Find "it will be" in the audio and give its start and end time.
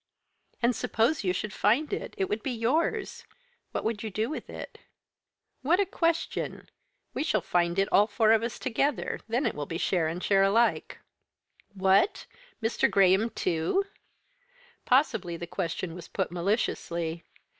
9.29-9.77